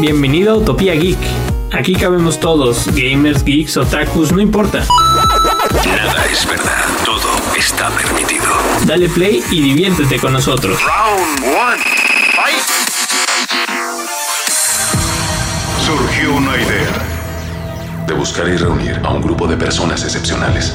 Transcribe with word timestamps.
Bienvenido 0.00 0.52
a 0.52 0.56
Utopía 0.58 0.94
Geek. 0.94 1.18
Aquí 1.72 1.92
cabemos 1.96 2.38
todos, 2.38 2.86
gamers, 2.94 3.42
geeks, 3.42 3.76
otakus, 3.76 4.30
no 4.30 4.40
importa. 4.40 4.84
Nada 5.84 6.24
es 6.30 6.46
verdad, 6.46 6.84
todo 7.04 7.28
está 7.56 7.90
permitido. 7.90 8.44
Dale 8.86 9.08
play 9.08 9.42
y 9.50 9.60
diviértete 9.60 10.20
con 10.20 10.34
nosotros. 10.34 10.78
Round 10.80 11.42
one. 11.46 11.82
Fight. 12.36 12.62
Surgió 15.84 16.32
una 16.32 16.56
idea 16.56 18.04
de 18.06 18.14
buscar 18.14 18.46
y 18.48 18.56
reunir 18.56 19.00
a 19.02 19.10
un 19.10 19.20
grupo 19.20 19.48
de 19.48 19.56
personas 19.56 20.04
excepcionales 20.04 20.74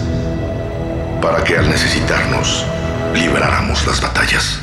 para 1.22 1.42
que 1.46 1.58
al 1.58 1.70
necesitarnos 1.70 2.66
liberáramos 3.14 3.88
las 3.88 4.02
batallas. 4.02 4.60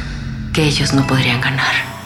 Que 0.52 0.64
ellos 0.64 0.92
no 0.92 1.06
podrían 1.06 1.40
ganar. 1.40 1.99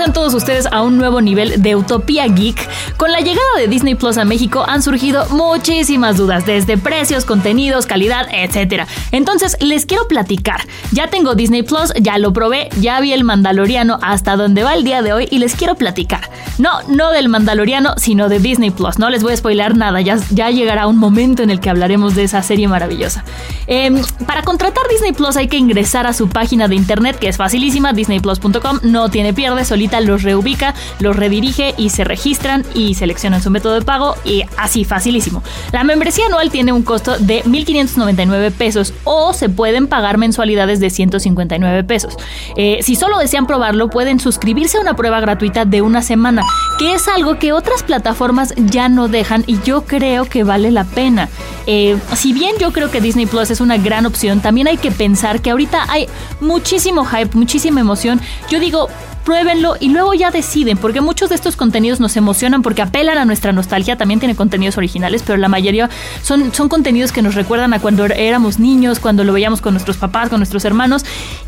Sean 0.00 0.14
todos 0.14 0.32
ustedes 0.32 0.66
a 0.72 0.80
un 0.80 0.96
nuevo 0.96 1.20
nivel 1.20 1.60
de 1.60 1.76
Utopía 1.76 2.26
Geek. 2.26 2.96
Con 2.96 3.12
la 3.12 3.20
llegada 3.20 3.44
de 3.58 3.68
Disney 3.68 3.94
Plus 3.96 4.16
a 4.16 4.24
México 4.24 4.64
han 4.66 4.82
surgido 4.82 5.26
muchísimas 5.28 6.16
dudas, 6.16 6.46
desde 6.46 6.78
precios, 6.78 7.26
contenidos, 7.26 7.84
calidad, 7.84 8.26
etc. 8.32 8.86
Entonces 9.12 9.58
les 9.60 9.84
quiero 9.84 10.08
platicar. 10.08 10.62
Ya 10.92 11.10
tengo 11.10 11.34
Disney 11.34 11.64
Plus, 11.64 11.92
ya 12.00 12.16
lo 12.16 12.32
probé, 12.32 12.70
ya 12.80 12.98
vi 13.00 13.12
el 13.12 13.24
Mandaloriano 13.24 13.98
hasta 14.00 14.36
donde 14.36 14.62
va 14.62 14.72
el 14.72 14.84
día 14.84 15.02
de 15.02 15.12
hoy 15.12 15.28
y 15.30 15.38
les 15.38 15.54
quiero 15.54 15.74
platicar. 15.74 16.30
No, 16.56 16.80
no 16.88 17.10
del 17.10 17.28
Mandaloriano, 17.28 17.92
sino 17.98 18.30
de 18.30 18.38
Disney 18.38 18.70
Plus. 18.70 18.98
No 18.98 19.10
les 19.10 19.22
voy 19.22 19.34
a 19.34 19.36
spoiler 19.36 19.76
nada, 19.76 20.00
ya, 20.00 20.16
ya 20.30 20.48
llegará 20.48 20.86
un 20.86 20.96
momento 20.96 21.42
en 21.42 21.50
el 21.50 21.60
que 21.60 21.68
hablaremos 21.68 22.14
de 22.14 22.24
esa 22.24 22.42
serie 22.42 22.68
maravillosa. 22.68 23.22
Eh, 23.66 24.00
para 24.26 24.42
contratar 24.44 24.84
Disney 24.90 25.12
Plus 25.12 25.36
hay 25.36 25.48
que 25.48 25.58
ingresar 25.58 26.06
a 26.06 26.14
su 26.14 26.28
página 26.28 26.68
de 26.68 26.74
internet 26.74 27.18
que 27.18 27.28
es 27.28 27.36
facilísima, 27.36 27.92
disneyplus.com, 27.92 28.80
no 28.82 29.10
tiene 29.10 29.34
pierde, 29.34 29.66
los 29.98 30.22
reubica, 30.22 30.74
los 31.00 31.16
redirige 31.16 31.74
y 31.76 31.90
se 31.90 32.04
registran 32.04 32.64
y 32.74 32.94
seleccionan 32.94 33.42
su 33.42 33.50
método 33.50 33.74
de 33.74 33.82
pago 33.82 34.14
y 34.24 34.44
así, 34.56 34.84
facilísimo. 34.84 35.42
La 35.72 35.82
membresía 35.82 36.26
anual 36.26 36.50
tiene 36.50 36.72
un 36.72 36.82
costo 36.82 37.18
de 37.18 37.42
1.599 37.44 38.52
pesos 38.52 38.94
o 39.04 39.32
se 39.32 39.48
pueden 39.48 39.88
pagar 39.88 40.18
mensualidades 40.18 40.80
de 40.80 40.90
159 40.90 41.84
pesos. 41.84 42.16
Eh, 42.56 42.78
si 42.82 42.94
solo 42.94 43.18
desean 43.18 43.46
probarlo, 43.46 43.88
pueden 43.88 44.20
suscribirse 44.20 44.78
a 44.78 44.80
una 44.80 44.94
prueba 44.94 45.20
gratuita 45.20 45.64
de 45.64 45.82
una 45.82 46.02
semana, 46.02 46.44
que 46.78 46.94
es 46.94 47.08
algo 47.08 47.38
que 47.38 47.52
otras 47.52 47.82
plataformas 47.82 48.54
ya 48.56 48.88
no 48.88 49.08
dejan 49.08 49.44
y 49.46 49.60
yo 49.62 49.84
creo 49.86 50.24
que 50.26 50.44
vale 50.44 50.70
la 50.70 50.84
pena. 50.84 51.28
Eh, 51.66 51.98
si 52.14 52.32
bien 52.32 52.56
yo 52.58 52.72
creo 52.72 52.90
que 52.90 53.00
Disney 53.00 53.26
Plus 53.26 53.50
es 53.50 53.60
una 53.60 53.76
gran 53.76 54.06
opción, 54.06 54.40
también 54.40 54.68
hay 54.68 54.76
que 54.76 54.90
pensar 54.90 55.40
que 55.40 55.50
ahorita 55.50 55.86
hay 55.88 56.08
muchísimo 56.40 57.04
hype, 57.04 57.36
muchísima 57.36 57.80
emoción. 57.80 58.20
Yo 58.50 58.60
digo, 58.60 58.88
pruébenlo 59.24 59.76
y 59.78 59.88
luego 59.90 60.14
ya 60.14 60.30
deciden, 60.30 60.78
porque 60.78 61.00
muchos 61.00 61.28
de 61.28 61.34
estos 61.34 61.56
contenidos 61.56 62.00
nos 62.00 62.16
emocionan 62.16 62.62
porque 62.62 62.82
apelan 62.82 63.18
a 63.18 63.24
nuestra 63.24 63.52
nostalgia, 63.52 63.96
también 63.96 64.20
tiene 64.20 64.34
contenidos 64.34 64.76
originales, 64.76 65.22
pero 65.24 65.38
la 65.38 65.48
mayoría 65.48 65.88
son, 66.22 66.52
son 66.54 66.68
contenidos 66.68 67.12
que 67.12 67.22
nos 67.22 67.34
recuerdan 67.34 67.74
a 67.74 67.80
cuando 67.80 68.04
éramos 68.06 68.58
niños, 68.58 69.00
cuando 69.00 69.24
lo 69.24 69.32
veíamos 69.32 69.60
con 69.60 69.74
nuestros 69.74 69.96
papás, 69.96 70.28
con 70.28 70.38
nuestros 70.40 70.64
hermanos, 70.64 71.04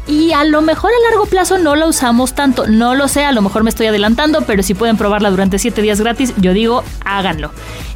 y 0.06 0.32
a 0.32 0.44
lo 0.44 0.62
mejor 0.62 0.90
a 0.90 1.10
largo 1.10 1.26
plazo 1.26 1.58
no 1.58 1.76
lo 1.76 1.88
usamos 1.88 2.34
tanto, 2.34 2.66
no 2.66 2.94
lo 2.94 3.08
sé, 3.08 3.24
a 3.24 3.32
lo 3.32 3.42
mejor 3.42 3.62
me 3.62 3.70
estoy 3.70 3.86
adelantando, 3.86 4.42
pero 4.46 4.62
si 4.62 4.74
pueden 4.74 4.96
probarla 4.96 5.30
durante 5.30 5.58
7 5.58 5.80
días 5.82 6.00
gratis, 6.00 6.34
yo 6.38 6.52
digo, 6.52 6.82
háganlo. 7.04 7.50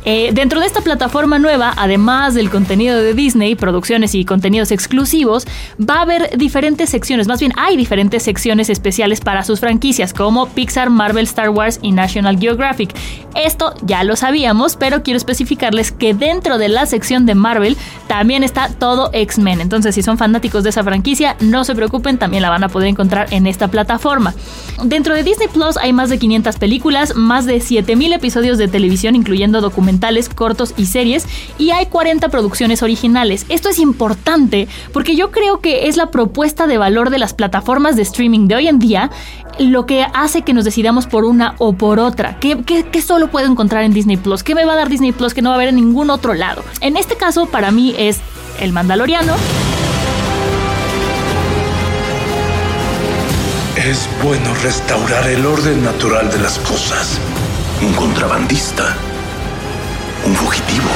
Eh, 0.08 0.30
dentro 0.32 0.60
de 0.60 0.66
esta 0.66 0.82
plataforma 0.82 1.40
nueva, 1.40 1.74
además 1.76 2.34
del 2.34 2.48
contenido 2.48 2.96
de 2.96 3.12
Disney, 3.12 3.56
producciones 3.56 4.14
y 4.14 4.24
contenidos 4.24 4.70
exclusivos, 4.70 5.48
va 5.80 5.96
a 5.96 6.02
haber 6.02 6.38
diferentes 6.38 6.90
secciones, 6.90 7.26
más 7.26 7.40
bien 7.40 7.52
hay 7.56 7.76
diferentes 7.76 8.22
secciones 8.22 8.70
especiales 8.70 9.20
para 9.20 9.42
sus 9.42 9.58
franquicias 9.66 10.12
como 10.12 10.46
Pixar, 10.46 10.90
Marvel, 10.90 11.24
Star 11.24 11.50
Wars 11.50 11.80
y 11.82 11.90
National 11.90 12.38
Geographic. 12.38 12.94
Esto 13.34 13.74
ya 13.82 14.04
lo 14.04 14.14
sabíamos, 14.14 14.76
pero 14.76 15.02
quiero 15.02 15.16
especificarles 15.16 15.90
que 15.90 16.14
dentro 16.14 16.56
de 16.56 16.68
la 16.68 16.86
sección 16.86 17.26
de 17.26 17.34
Marvel 17.34 17.76
también 18.06 18.44
está 18.44 18.68
todo 18.68 19.10
X-Men. 19.12 19.60
Entonces, 19.60 19.96
si 19.96 20.04
son 20.04 20.18
fanáticos 20.18 20.62
de 20.62 20.70
esa 20.70 20.84
franquicia, 20.84 21.36
no 21.40 21.64
se 21.64 21.74
preocupen, 21.74 22.16
también 22.16 22.42
la 22.42 22.48
van 22.48 22.62
a 22.62 22.68
poder 22.68 22.86
encontrar 22.86 23.26
en 23.32 23.48
esta 23.48 23.66
plataforma. 23.66 24.34
Dentro 24.84 25.14
de 25.14 25.24
Disney 25.24 25.48
Plus 25.48 25.76
hay 25.78 25.92
más 25.92 26.10
de 26.10 26.18
500 26.18 26.56
películas, 26.58 27.16
más 27.16 27.44
de 27.44 27.60
7000 27.60 28.12
episodios 28.12 28.58
de 28.58 28.68
televisión, 28.68 29.16
incluyendo 29.16 29.60
documentales, 29.60 30.28
cortos 30.28 30.74
y 30.76 30.86
series, 30.86 31.26
y 31.58 31.72
hay 31.72 31.86
40 31.86 32.28
producciones 32.28 32.84
originales. 32.84 33.46
Esto 33.48 33.68
es 33.68 33.80
importante 33.80 34.68
porque 34.92 35.16
yo 35.16 35.32
creo 35.32 35.58
que 35.58 35.88
es 35.88 35.96
la 35.96 36.12
propuesta 36.12 36.68
de 36.68 36.78
valor 36.78 37.10
de 37.10 37.18
las 37.18 37.34
plataformas 37.34 37.96
de 37.96 38.02
streaming 38.02 38.46
de 38.46 38.54
hoy 38.54 38.68
en 38.68 38.78
día 38.78 39.10
lo 39.58 39.86
que 39.86 40.06
hace 40.14 40.42
que 40.42 40.52
nos 40.52 40.64
decidamos 40.64 41.06
por 41.06 41.24
una 41.24 41.54
o 41.58 41.72
por 41.74 41.98
otra. 41.98 42.38
¿Qué, 42.40 42.62
qué, 42.64 43.02
solo 43.02 43.28
puedo 43.28 43.46
encontrar 43.46 43.84
en 43.84 43.92
Disney 43.92 44.16
Plus? 44.16 44.42
¿Qué 44.42 44.54
me 44.54 44.64
va 44.64 44.74
a 44.74 44.76
dar 44.76 44.88
Disney 44.88 45.12
Plus 45.12 45.34
que 45.34 45.42
no 45.42 45.50
va 45.50 45.54
a 45.54 45.58
haber 45.58 45.68
en 45.68 45.76
ningún 45.76 46.10
otro 46.10 46.34
lado? 46.34 46.64
En 46.80 46.96
este 46.96 47.16
caso, 47.16 47.46
para 47.46 47.70
mí 47.70 47.94
es 47.98 48.20
El 48.60 48.72
Mandaloriano. 48.72 49.34
Es 53.76 54.08
bueno 54.22 54.54
restaurar 54.62 55.26
el 55.28 55.44
orden 55.44 55.84
natural 55.84 56.30
de 56.30 56.38
las 56.38 56.58
cosas. 56.60 57.20
Un 57.82 57.92
contrabandista. 57.92 58.96
Un 60.24 60.34
fugitivo. 60.34 60.88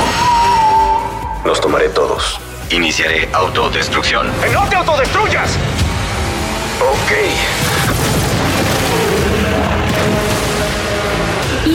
Los 1.44 1.60
tomaré 1.60 1.88
todos. 1.90 2.40
Iniciaré 2.70 3.28
autodestrucción. 3.32 4.26
¡No 4.52 4.68
te 4.68 4.76
autodestruyas! 4.76 5.50
Ok. 6.80 8.19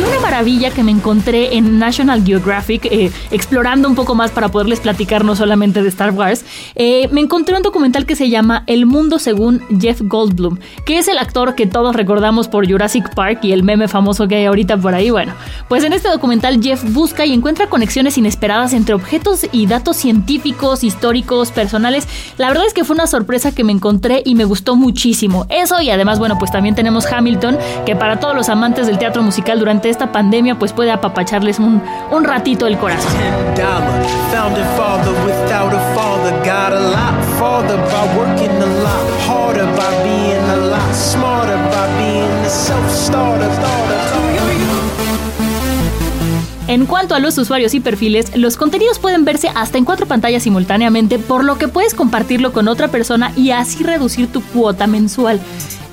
Una 0.08 0.20
maravilla 0.20 0.72
que 0.72 0.84
me 0.84 0.92
encontré 0.92 1.56
en 1.56 1.80
National 1.80 2.24
Geographic, 2.24 2.86
eh, 2.86 3.12
explorando 3.32 3.88
un 3.88 3.96
poco 3.96 4.16
más 4.16 4.32
para 4.32 4.50
poderles 4.50 4.80
platicar 4.80 5.26
no 5.26 5.36
solamente 5.36 5.82
de 5.82 5.90
Star 5.90 6.12
Wars, 6.12 6.46
eh, 6.76 7.08
me 7.12 7.22
encontré 7.22 7.56
un 7.56 7.64
documental 7.64 8.06
que 8.06 8.16
se 8.16 8.30
llama 8.30 8.64
El 8.68 8.86
Mundo 8.86 9.20
según 9.20 9.62
Jeff 9.80 10.02
Goldblum, 10.04 10.60
que 10.86 10.98
es 10.98 11.08
el 11.08 11.18
actor 11.18 11.56
que 11.56 11.66
todos 11.66 11.96
recordamos 11.96 12.48
por 12.48 12.70
Jurassic 12.70 13.14
Park 13.16 13.40
y 13.44 13.52
el 13.52 13.64
meme 13.64 13.88
famoso 13.88 14.28
que 14.28 14.36
hay 14.36 14.46
ahorita 14.46 14.78
por 14.78 14.94
ahí. 14.94 15.10
Bueno, 15.10 15.34
pues 15.68 15.84
en 15.84 15.94
este 15.94 16.10
documental 16.10 16.62
Jeff 16.62 16.84
busca 16.94 17.26
y 17.26 17.34
encuentra 17.34 17.68
conexiones 17.68 18.18
inesperadas 18.18 18.74
entre 18.74 18.96
objetos 18.96 19.48
y 19.52 19.66
datos 19.68 19.98
científicos, 19.98 20.84
históricos, 20.84 21.52
personales. 21.52 22.08
La 22.38 22.48
verdad 22.48 22.66
es 22.66 22.74
que 22.74 22.84
fue 22.84 22.96
una 22.96 23.08
sorpresa 23.08 23.54
que 23.54 23.64
me 23.64 23.72
encontré 23.72 24.22
y 24.26 24.36
me 24.36 24.46
gustó 24.46 24.76
muchísimo. 24.76 25.46
Eso 25.50 25.82
y 25.82 25.90
además, 25.90 26.20
bueno, 26.20 26.38
pues 26.38 26.52
también 26.52 26.76
tenemos 26.76 27.06
Hamilton, 27.06 27.58
que 27.86 27.96
para 27.96 28.20
todos 28.20 28.36
los 28.36 28.50
amantes 28.50 28.88
del 28.88 28.98
teatro 28.98 29.24
musical 29.24 29.60
durante 29.60 29.90
esta 29.96 30.12
pandemia 30.12 30.60
pues 30.60 30.74
puede 30.74 30.92
apapacharles 30.92 31.58
un, 31.58 31.82
un 32.12 32.24
ratito 32.26 32.68
el 32.68 32.78
corazón. 32.78 33.14
En 46.68 46.88
cuanto 46.88 47.16
a 47.16 47.20
los 47.20 47.38
usuarios 47.38 47.74
y 47.74 47.80
perfiles, 47.80 48.36
los 48.36 48.58
contenidos 48.58 49.00
pueden 49.00 49.24
verse 49.24 49.50
hasta 49.56 49.78
en 49.78 49.86
cuatro 49.86 50.08
pantallas 50.08 50.44
simultáneamente, 50.44 51.20
por 51.20 51.46
lo 51.46 51.58
que 51.58 51.70
puedes 51.70 51.94
compartirlo 51.94 52.52
con 52.52 52.68
otra 52.68 52.90
persona 52.90 53.32
y 53.38 53.52
así 53.52 53.84
reducir 53.84 54.28
tu 54.30 54.42
cuota 54.42 54.88
mensual. 54.88 55.40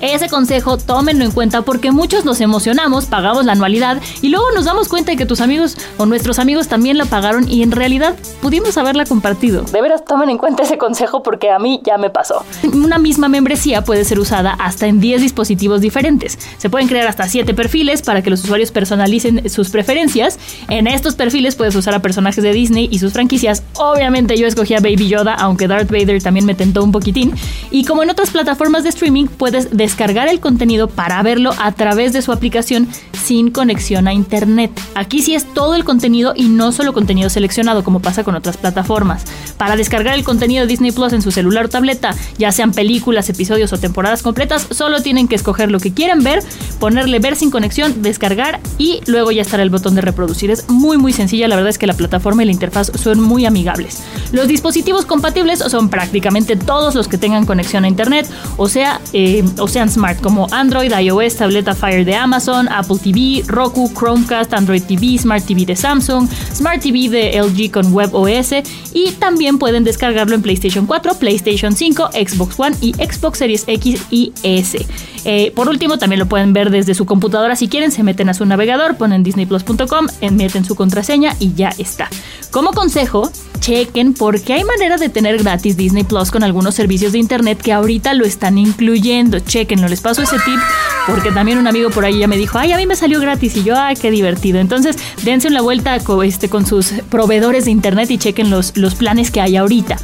Ese 0.02 0.28
consejo 0.28 0.78
tómenlo 0.78 1.24
en 1.24 1.30
cuenta 1.30 1.62
porque 1.62 1.92
muchos 1.92 2.24
nos 2.24 2.40
emocionamos, 2.40 3.06
pagamos 3.06 3.44
la 3.44 3.52
anualidad 3.52 4.02
y 4.20 4.30
luego 4.30 4.46
nos 4.52 4.64
damos 4.64 4.88
cuenta 4.88 5.12
de 5.12 5.16
que 5.16 5.26
tus 5.26 5.40
amigos 5.40 5.76
o 5.96 6.06
nuestros 6.06 6.40
amigos 6.40 6.66
también 6.66 6.98
la 6.98 7.04
pagaron 7.04 7.48
y 7.48 7.62
en 7.62 7.70
realidad 7.70 8.16
pudimos 8.40 8.76
haberla 8.76 9.06
compartido. 9.06 9.62
De 9.62 9.80
veras 9.80 10.04
tomen 10.04 10.28
en 10.28 10.38
cuenta 10.38 10.64
ese 10.64 10.76
consejo 10.76 11.22
porque 11.22 11.50
a 11.50 11.60
mí 11.60 11.80
ya 11.84 11.98
me 11.98 12.10
pasó. 12.10 12.44
Una 12.74 12.98
misma 12.98 13.28
membresía 13.28 13.84
puede 13.84 14.04
ser 14.04 14.18
usada 14.18 14.54
hasta 14.58 14.88
en 14.88 14.98
10 14.98 15.22
dispositivos 15.22 15.80
diferentes. 15.80 16.36
Se 16.58 16.68
pueden 16.68 16.88
crear 16.88 17.06
hasta 17.06 17.28
7 17.28 17.54
perfiles 17.54 18.02
para 18.02 18.22
que 18.22 18.30
los 18.30 18.42
usuarios 18.42 18.72
personalicen 18.72 19.48
sus 19.48 19.70
preferencias. 19.70 20.40
En 20.68 20.88
estos 20.88 21.14
perfiles 21.14 21.54
puedes 21.54 21.76
usar 21.76 21.94
a 21.94 22.02
personajes 22.02 22.42
de 22.42 22.52
Disney 22.52 22.88
y 22.90 22.98
sus 22.98 23.12
franquicias. 23.12 23.62
Obviamente 23.74 24.36
yo 24.36 24.48
escogí 24.48 24.74
a 24.74 24.80
Baby 24.80 25.06
Yoda, 25.06 25.34
aunque 25.34 25.68
Darth 25.68 25.92
Vader 25.92 26.20
también 26.20 26.44
me 26.44 26.56
tentó 26.56 26.82
un 26.82 26.90
poquitín. 26.90 27.32
Y 27.70 27.84
como 27.84 28.02
en 28.02 28.10
otras 28.10 28.30
plataformas 28.30 28.82
de 28.82 28.88
streaming, 28.88 29.26
puedes 29.26 29.68
descargar 29.92 30.28
el 30.28 30.40
contenido 30.40 30.88
para 30.88 31.22
verlo 31.22 31.52
a 31.58 31.70
través 31.72 32.14
de 32.14 32.22
su 32.22 32.32
aplicación 32.32 32.88
sin 33.12 33.50
conexión 33.50 34.08
a 34.08 34.14
internet. 34.14 34.72
Aquí 34.94 35.20
sí 35.20 35.34
es 35.34 35.44
todo 35.52 35.74
el 35.74 35.84
contenido 35.84 36.32
y 36.34 36.48
no 36.48 36.72
solo 36.72 36.94
contenido 36.94 37.28
seleccionado 37.28 37.84
como 37.84 38.00
pasa 38.00 38.24
con 38.24 38.34
otras 38.34 38.56
plataformas. 38.56 39.24
Para 39.58 39.76
descargar 39.76 40.14
el 40.14 40.24
contenido 40.24 40.62
de 40.62 40.66
Disney 40.66 40.92
Plus 40.92 41.12
en 41.12 41.20
su 41.20 41.30
celular 41.30 41.66
o 41.66 41.68
tableta, 41.68 42.16
ya 42.38 42.52
sean 42.52 42.72
películas, 42.72 43.28
episodios 43.28 43.70
o 43.74 43.78
temporadas 43.78 44.22
completas, 44.22 44.66
solo 44.70 45.02
tienen 45.02 45.28
que 45.28 45.34
escoger 45.34 45.70
lo 45.70 45.78
que 45.78 45.92
quieren 45.92 46.24
ver, 46.24 46.42
ponerle 46.80 47.18
ver 47.18 47.36
sin 47.36 47.50
conexión, 47.50 48.00
descargar 48.00 48.60
y 48.78 49.00
luego 49.06 49.30
ya 49.30 49.42
estará 49.42 49.62
el 49.62 49.70
botón 49.70 49.94
de 49.94 50.00
reproducir. 50.00 50.50
Es 50.50 50.70
muy 50.70 50.96
muy 50.96 51.12
sencilla, 51.12 51.48
la 51.48 51.56
verdad 51.56 51.68
es 51.68 51.78
que 51.78 51.86
la 51.86 51.94
plataforma 51.94 52.42
y 52.42 52.46
la 52.46 52.52
interfaz 52.52 52.90
son 52.94 53.20
muy 53.20 53.44
amigables. 53.44 54.02
Los 54.32 54.48
dispositivos 54.48 55.04
compatibles 55.04 55.58
son 55.58 55.90
prácticamente 55.90 56.56
todos 56.56 56.94
los 56.94 57.08
que 57.08 57.18
tengan 57.18 57.44
conexión 57.44 57.84
a 57.84 57.88
internet, 57.88 58.26
o 58.56 58.70
sea, 58.70 59.02
eh, 59.12 59.44
o 59.58 59.68
smart 59.88 60.20
como 60.20 60.46
Android, 60.50 60.92
iOS, 60.92 61.36
tableta 61.36 61.74
Fire 61.74 62.04
de 62.04 62.14
Amazon, 62.14 62.68
Apple 62.70 62.98
TV, 63.02 63.42
Roku, 63.46 63.90
Chromecast, 63.92 64.52
Android 64.52 64.82
TV, 64.82 65.18
Smart 65.18 65.44
TV 65.44 65.64
de 65.64 65.76
Samsung, 65.76 66.28
Smart 66.54 66.80
TV 66.80 67.08
de 67.08 67.40
LG 67.40 67.70
con 67.70 67.92
WebOS 67.92 68.52
y 68.92 69.12
también 69.12 69.58
pueden 69.58 69.84
descargarlo 69.84 70.34
en 70.34 70.42
PlayStation 70.42 70.86
4, 70.86 71.14
PlayStation 71.14 71.74
5, 71.74 72.10
Xbox 72.12 72.58
One 72.58 72.76
y 72.80 72.92
Xbox 72.94 73.38
Series 73.38 73.64
X 73.66 74.02
y 74.10 74.32
S. 74.42 74.86
Eh, 75.24 75.52
por 75.54 75.68
último, 75.68 75.98
también 75.98 76.18
lo 76.18 76.26
pueden 76.26 76.52
ver 76.52 76.70
desde 76.70 76.94
su 76.94 77.06
computadora 77.06 77.56
si 77.56 77.68
quieren, 77.68 77.92
se 77.92 78.02
meten 78.02 78.28
a 78.28 78.34
su 78.34 78.44
navegador, 78.44 78.96
ponen 78.96 79.22
disneyplus.com, 79.22 80.06
meten 80.32 80.64
su 80.64 80.74
contraseña 80.74 81.36
y 81.38 81.54
ya 81.54 81.70
está. 81.78 82.08
Como 82.50 82.72
consejo, 82.72 83.30
chequen 83.62 84.12
porque 84.12 84.52
hay 84.52 84.64
manera 84.64 84.96
de 84.96 85.08
tener 85.08 85.38
gratis 85.38 85.76
Disney 85.76 86.02
Plus 86.02 86.30
con 86.30 86.42
algunos 86.42 86.74
servicios 86.74 87.12
de 87.12 87.18
internet 87.18 87.62
que 87.62 87.72
ahorita 87.72 88.12
lo 88.12 88.24
están 88.24 88.58
incluyendo. 88.58 89.38
Chequenlo, 89.38 89.88
les 89.88 90.00
paso 90.00 90.22
ese 90.22 90.36
tip 90.40 90.58
porque 91.06 91.30
también 91.30 91.58
un 91.58 91.68
amigo 91.68 91.90
por 91.90 92.04
ahí 92.04 92.18
ya 92.18 92.26
me 92.26 92.36
dijo, 92.36 92.58
ay, 92.58 92.72
a 92.72 92.76
mí 92.76 92.86
me 92.86 92.96
salió 92.96 93.20
gratis 93.20 93.56
y 93.56 93.62
yo, 93.62 93.78
ay, 93.78 93.94
qué 93.96 94.10
divertido. 94.10 94.58
Entonces, 94.58 94.96
dense 95.22 95.48
una 95.48 95.62
vuelta 95.62 96.00
con, 96.00 96.24
este, 96.26 96.48
con 96.48 96.66
sus 96.66 96.92
proveedores 97.08 97.64
de 97.64 97.70
internet 97.70 98.10
y 98.10 98.18
chequen 98.18 98.50
los, 98.50 98.76
los 98.76 98.96
planes 98.96 99.30
que 99.30 99.40
hay 99.40 99.56
ahorita. 99.56 99.96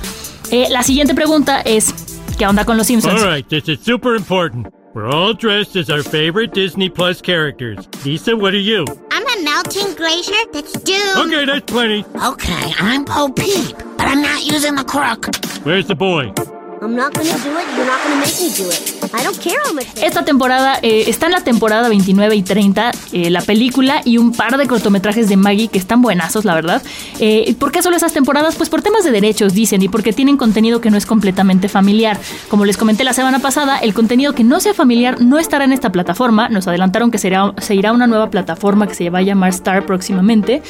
Eh, 0.51 0.69
la 0.71 0.83
siguiente 0.85 1.15
pregunta 1.15 1.61
es, 1.61 1.93
¿qué 2.39 2.47
onda 2.47 2.65
con 2.65 2.77
los 2.77 2.87
Simpsons? 2.87 3.21
All 3.21 3.29
right, 3.29 3.47
this 3.49 3.69
is 3.69 3.81
super 3.85 4.15
important. 4.17 4.69
We're 4.95 5.09
all 5.09 5.35
dressed 5.35 5.77
as 5.77 5.91
our 5.91 6.03
favorite 6.03 6.55
Disney 6.55 6.89
Plus 6.89 7.21
characters. 7.21 7.89
Lisa, 8.05 8.37
what 8.37 8.55
are 8.55 8.63
you? 8.63 8.85
A 9.39 9.45
melting 9.45 9.95
glacier 9.95 10.33
that's 10.53 10.73
doomed. 10.81 11.33
Okay, 11.33 11.45
that's 11.45 11.65
plenty. 11.71 12.05
Okay, 12.25 12.73
I'm 12.79 13.05
Bo 13.05 13.29
Peep, 13.29 13.77
but 13.97 14.07
I'm 14.09 14.23
not 14.23 14.45
using 14.45 14.75
the 14.75 14.85
crook. 14.85 15.27
Where's 15.65 15.87
the 15.87 15.95
boy? 15.95 16.33
Esta 20.01 20.25
temporada 20.25 20.79
eh, 20.83 21.05
está 21.09 21.27
en 21.27 21.33
la 21.33 21.43
temporada 21.43 21.89
29 21.89 22.37
y 22.37 22.43
30, 22.43 22.93
eh, 23.13 23.31
la 23.31 23.41
película 23.41 24.01
y 24.05 24.19
un 24.19 24.33
par 24.33 24.57
de 24.57 24.67
cortometrajes 24.69 25.29
de 25.29 25.37
Maggie 25.37 25.69
que 25.69 25.79
están 25.79 26.03
buenazos, 26.03 26.45
la 26.45 26.55
verdad. 26.55 26.83
Eh, 27.19 27.55
¿Por 27.59 27.73
qué 27.73 27.83
solo 27.83 27.97
esas 27.97 28.13
temporadas? 28.13 28.55
Pues 28.55 28.69
por 28.69 28.83
temas 28.83 29.03
de 29.03 29.11
derechos, 29.11 29.55
dicen, 29.55 29.83
y 29.83 29.89
porque 29.89 30.13
tienen 30.13 30.37
contenido 30.37 30.81
que 30.81 30.91
no 30.91 30.97
es 30.97 31.07
completamente 31.07 31.69
familiar. 31.69 32.19
Como 32.49 32.65
les 32.65 32.77
comenté 32.77 33.03
la 33.03 33.13
semana 33.13 33.41
pasada, 33.41 33.79
el 33.79 33.93
contenido 33.93 34.35
que 34.35 34.45
no 34.45 34.61
sea 34.61 34.75
familiar 34.75 35.21
no 35.21 35.39
estará 35.39 35.65
en 35.65 35.73
esta 35.73 35.91
plataforma. 35.91 36.49
Nos 36.49 36.69
adelantaron 36.69 37.11
que 37.11 37.19
será, 37.19 37.55
se 37.59 37.75
irá 37.75 37.91
a 37.91 37.93
una 37.93 38.07
nueva 38.07 38.31
plataforma 38.31 38.87
que 38.87 38.95
se 38.95 39.11
va 39.11 39.19
a 39.19 39.23
llamar 39.23 39.51
Star 39.51 39.85
próximamente. 39.85 40.63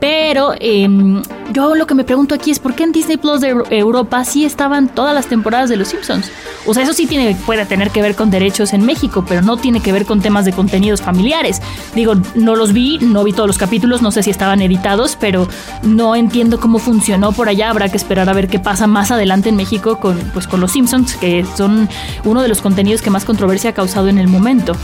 Pero 0.00 0.54
em, 0.58 1.22
yo 1.52 1.76
lo 1.76 1.86
que 1.86 1.94
me 1.94 2.04
pregunto 2.04 2.34
aquí 2.34 2.50
es 2.50 2.58
por 2.58 2.74
qué 2.74 2.82
en 2.82 2.92
Disney 2.92 3.16
Plus 3.16 3.40
de 3.40 3.54
Europa 3.70 4.24
sí 4.24 4.44
estaban 4.44 4.88
todas 4.88 5.14
las 5.14 5.26
temporadas 5.26 5.51
de 5.52 5.76
Los 5.76 5.88
Simpsons. 5.88 6.30
O 6.66 6.72
sea, 6.74 6.82
eso 6.82 6.92
sí 6.92 7.06
tiene, 7.06 7.36
puede 7.46 7.66
tener 7.66 7.90
que 7.90 8.00
ver 8.00 8.14
con 8.14 8.30
derechos 8.30 8.72
en 8.72 8.84
México, 8.86 9.24
pero 9.28 9.42
no 9.42 9.56
tiene 9.56 9.80
que 9.80 9.92
ver 9.92 10.06
con 10.06 10.20
temas 10.20 10.44
de 10.44 10.52
contenidos 10.52 11.02
familiares. 11.02 11.60
Digo, 11.94 12.14
no 12.34 12.56
los 12.56 12.72
vi, 12.72 12.98
no 13.00 13.22
vi 13.22 13.32
todos 13.32 13.46
los 13.46 13.58
capítulos, 13.58 14.00
no 14.00 14.10
sé 14.10 14.22
si 14.22 14.30
estaban 14.30 14.62
editados, 14.62 15.16
pero 15.20 15.46
no 15.82 16.16
entiendo 16.16 16.58
cómo 16.58 16.78
funcionó 16.78 17.32
por 17.32 17.48
allá. 17.48 17.70
Habrá 17.70 17.88
que 17.88 17.96
esperar 17.96 18.28
a 18.28 18.32
ver 18.32 18.48
qué 18.48 18.58
pasa 18.58 18.86
más 18.86 19.10
adelante 19.10 19.50
en 19.50 19.56
México 19.56 20.00
con, 20.00 20.16
pues, 20.32 20.46
con 20.46 20.60
los 20.60 20.72
Simpsons, 20.72 21.16
que 21.16 21.44
son 21.56 21.88
uno 22.24 22.42
de 22.42 22.48
los 22.48 22.62
contenidos 22.62 23.02
que 23.02 23.10
más 23.10 23.24
controversia 23.24 23.70
ha 23.70 23.74
causado 23.74 24.08
en 24.08 24.18
el 24.18 24.28
momento. 24.28 24.74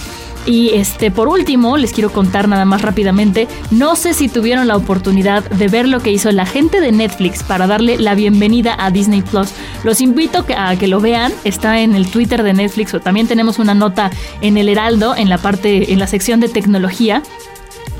Y 0.48 0.70
este, 0.70 1.10
por 1.10 1.28
último, 1.28 1.76
les 1.76 1.92
quiero 1.92 2.10
contar 2.10 2.48
nada 2.48 2.64
más 2.64 2.80
rápidamente. 2.80 3.46
No 3.70 3.96
sé 3.96 4.14
si 4.14 4.30
tuvieron 4.30 4.66
la 4.66 4.76
oportunidad 4.76 5.44
de 5.50 5.68
ver 5.68 5.86
lo 5.86 6.00
que 6.00 6.10
hizo 6.10 6.32
la 6.32 6.46
gente 6.46 6.80
de 6.80 6.90
Netflix 6.90 7.42
para 7.42 7.66
darle 7.66 7.98
la 7.98 8.14
bienvenida 8.14 8.74
a 8.78 8.90
Disney 8.90 9.20
Plus. 9.20 9.50
Los 9.84 10.00
invito 10.00 10.46
a 10.56 10.74
que 10.76 10.88
lo 10.88 11.00
vean. 11.00 11.34
Está 11.44 11.80
en 11.80 11.94
el 11.94 12.10
Twitter 12.10 12.42
de 12.42 12.54
Netflix 12.54 12.94
o 12.94 13.00
también 13.00 13.28
tenemos 13.28 13.58
una 13.58 13.74
nota 13.74 14.10
en 14.40 14.56
el 14.56 14.70
Heraldo, 14.70 15.14
en 15.14 15.28
la 15.28 15.36
parte, 15.36 15.92
en 15.92 15.98
la 15.98 16.06
sección 16.06 16.40
de 16.40 16.48
tecnología 16.48 17.22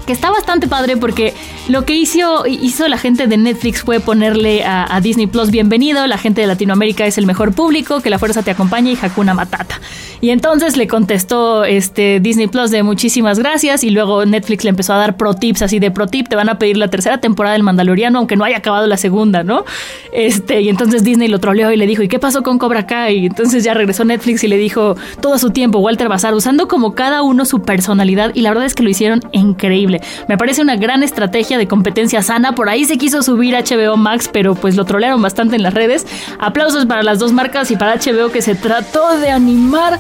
que 0.09 0.15
está 0.15 0.31
bastante 0.31 0.69
padre 0.69 0.97
porque 0.97 1.35
lo 1.69 1.85
que 1.85 1.95
hizo, 1.95 2.47
hizo 2.47 2.89
la 2.89 2.97
gente 2.97 3.27
de 3.27 3.37
Netflix 3.37 3.83
fue 3.83 4.01
ponerle 4.01 4.65
a, 4.65 4.99
Disney 5.03 5.27
Plus 5.27 5.51
bienvenido, 5.51 6.07
la 6.07 6.17
gente 6.17 6.41
de 6.41 6.47
Latinoamérica 6.47 7.05
es 7.05 7.19
el 7.19 7.27
mejor 7.27 7.53
público, 7.53 8.01
que 8.01 8.09
la 8.09 8.19
fuerza 8.19 8.43
te 8.43 8.51
acompañe 8.51 8.93
y 8.93 8.99
Hakuna 9.01 9.35
Matata. 9.35 9.79
Y 10.23 10.31
entonces 10.31 10.79
le 10.79 10.89
contestó 10.89 11.65
este 11.65 12.21
Disney 12.21 12.47
Plus 12.47 12.71
de 12.71 12.83
muchísimas 12.83 13.39
gracias 13.39 13.85
y 13.85 13.91
luego 13.91 14.25
Netflix 14.25 14.65
le 14.65 14.71
empezó 14.71 14.95
a 14.95 14.97
dar 14.97 15.19
pro 15.19 15.35
tips 15.35 15.61
así 15.61 15.79
de 15.79 15.91
pro 15.91 16.07
tip, 16.07 16.27
te 16.27 16.37
van 16.37 16.49
a 16.49 16.59
pedir 16.59 16.79
la 16.79 16.89
tercera 16.89 17.21
temporada 17.21 17.53
del 17.53 17.63
Mandaloriano 17.63 18.19
aunque 18.19 18.35
no 18.35 18.45
haya 18.45 18.57
acabado 18.57 18.87
la 18.87 18.97
segunda, 18.97 19.45
¿no? 19.45 19.67
Este, 20.15 20.63
y 20.63 20.71
entonces 20.71 21.05
Disney 21.05 21.29
lo 21.29 21.39
troleó 21.39 21.71
y 21.71 21.77
le 21.77 21.87
dijo, 21.87 22.03
¿y 22.03 22.09
qué 22.09 22.19
pasó 22.19 22.43
con 22.43 22.59
Cobra 22.59 22.87
Kai? 22.87 23.19
Y 23.19 23.27
entonces 23.27 23.63
ya 23.63 23.75
regresó 23.75 24.07
Netflix 24.07 24.43
y 24.43 24.49
le 24.49 24.57
dijo 24.57 24.97
todo 25.21 25.37
su 25.37 25.51
tiempo 25.51 25.81
Walter 25.81 26.09
Bazar 26.09 26.33
usando 26.33 26.67
como 26.67 26.95
cada 26.95 27.23
uno 27.23 27.45
su 27.45 27.61
personalidad 27.61 28.35
y 28.35 28.41
la 28.41 28.49
verdad 28.49 28.65
es 28.65 28.75
que 28.75 28.83
lo 28.83 28.89
hicieron 28.89 29.21
increíble. 29.33 29.98
Me 30.29 30.39
parece 30.39 30.63
una 30.63 30.77
gran 30.77 31.03
estrategia 31.03 31.59
de 31.59 31.67
competencia 31.69 32.23
sana. 32.23 32.55
Por 32.55 32.69
ahí 32.69 32.85
se 32.85 32.99
quiso 32.99 33.23
subir 33.23 33.55
HBO 33.55 33.97
Max, 33.97 34.29
pero 34.33 34.55
pues 34.55 34.77
lo 34.77 34.85
trolearon 34.85 35.21
bastante 35.23 35.57
en 35.57 35.63
las 35.63 35.75
redes. 35.75 36.07
Aplausos 36.39 36.87
para 36.87 37.03
las 37.03 37.19
dos 37.19 37.33
marcas 37.33 37.71
y 37.71 37.77
para 37.77 37.97
HBO 37.97 38.31
que 38.31 38.43
se 38.43 38.55
trató 38.55 39.19
de 39.19 39.31
animar. 39.31 39.99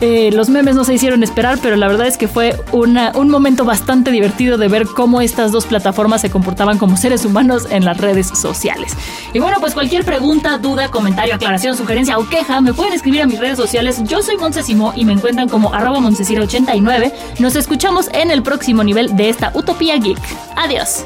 Eh, 0.00 0.30
los 0.32 0.48
memes 0.48 0.74
no 0.74 0.84
se 0.84 0.94
hicieron 0.94 1.22
esperar, 1.22 1.58
pero 1.62 1.76
la 1.76 1.86
verdad 1.88 2.06
es 2.06 2.16
que 2.16 2.26
fue 2.26 2.56
un 2.72 3.28
momento 3.28 3.64
bastante 3.64 4.10
divertido 4.10 4.56
de 4.56 4.68
ver 4.68 4.86
cómo 4.86 5.20
estas 5.20 5.52
dos 5.52 5.66
plataformas 5.66 6.22
se 6.22 6.30
comportaban 6.30 6.78
como 6.78 6.96
seres 6.96 7.24
humanos 7.24 7.66
en 7.70 7.84
las 7.84 7.98
redes 7.98 8.28
sociales. 8.28 8.96
Y 9.34 9.38
bueno, 9.40 9.58
pues 9.60 9.74
cualquier 9.74 10.04
pregunta, 10.04 10.58
duda, 10.58 10.88
comentario, 10.88 11.34
aclaración, 11.34 11.76
sugerencia 11.76 12.18
o 12.18 12.28
queja, 12.28 12.60
me 12.60 12.72
pueden 12.72 12.94
escribir 12.94 13.22
a 13.22 13.26
mis 13.26 13.38
redes 13.38 13.58
sociales. 13.58 14.02
Yo 14.04 14.22
soy 14.22 14.36
Montesimo 14.36 14.92
y 14.96 15.04
me 15.04 15.12
encuentran 15.12 15.48
como 15.48 15.74
arroba 15.74 16.00
89 16.00 17.12
Nos 17.38 17.56
escuchamos 17.56 18.08
en 18.12 18.30
el 18.30 18.42
próximo 18.42 18.82
nivel 18.84 19.16
de 19.16 19.28
esta 19.28 19.52
Utopía 19.54 19.96
Geek. 19.96 20.18
Adiós. 20.56 21.04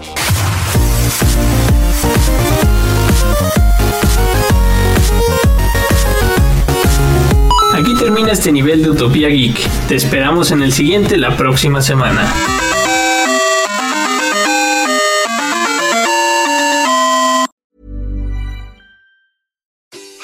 Termina 8.14 8.32
este 8.32 8.52
nivel 8.52 8.80
de 8.80 8.90
Utopía 8.90 9.28
Geek. 9.28 9.58
Te 9.88 9.96
esperamos 9.96 10.52
en 10.52 10.62
el 10.62 10.72
siguiente 10.72 11.16
la 11.16 11.36
próxima 11.36 11.82
semana. 11.82 12.32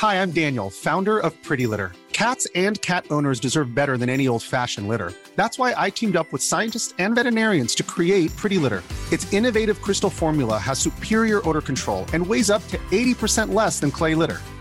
Hi, 0.00 0.22
I'm 0.22 0.30
Daniel, 0.30 0.70
founder 0.70 1.18
of 1.18 1.32
Pretty 1.42 1.66
Litter. 1.66 1.90
Cats 2.12 2.46
and 2.54 2.80
cat 2.80 3.06
owners 3.10 3.40
deserve 3.40 3.74
better 3.74 3.98
than 3.98 4.08
any 4.08 4.28
old-fashioned 4.28 4.86
litter. 4.86 5.12
That's 5.34 5.58
why 5.58 5.74
I 5.76 5.90
teamed 5.90 6.14
up 6.14 6.32
with 6.32 6.42
scientists 6.42 6.94
and 7.00 7.16
veterinarians 7.16 7.74
to 7.74 7.82
create 7.82 8.30
Pretty 8.36 8.58
Litter. 8.58 8.84
Its 9.10 9.26
innovative 9.32 9.82
crystal 9.82 10.10
formula 10.10 10.58
has 10.58 10.78
superior 10.78 11.40
odor 11.48 11.60
control 11.60 12.06
and 12.12 12.24
weighs 12.24 12.50
up 12.50 12.62
to 12.68 12.78
80% 12.92 13.52
less 13.52 13.80
than 13.80 13.90
clay 13.90 14.14
litter. 14.14 14.38